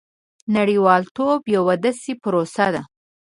•نړیوالتوب 0.55 1.41
یوه 1.55 1.75
داسې 1.83 2.11
پروسه 2.21 2.67
ده. 2.73 2.81